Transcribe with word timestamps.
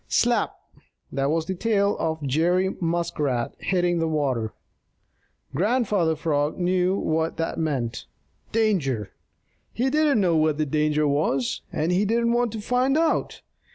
Slap! 0.07 0.55
That 1.11 1.29
was 1.29 1.45
the 1.45 1.53
tail 1.53 1.95
of 1.99 2.23
Jerry 2.23 2.75
Muskrat 2.81 3.53
hitting 3.59 3.99
the 3.99 4.07
water. 4.07 4.51
Grandfather 5.53 6.15
Frog 6.15 6.57
knew 6.57 6.95
what 6.97 7.37
that 7.37 7.59
meant 7.59 8.07
danger! 8.51 9.11
He 9.71 9.91
didn't 9.91 10.19
know 10.19 10.35
what 10.35 10.57
the 10.57 10.65
danger 10.65 11.07
was, 11.07 11.61
and 11.71 11.91
he 11.91 12.03
didn't 12.05 12.33
wait 12.33 12.49
to 12.53 12.61
find 12.61 12.97
out. 12.97 13.43